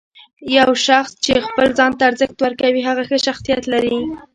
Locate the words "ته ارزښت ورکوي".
1.97-2.81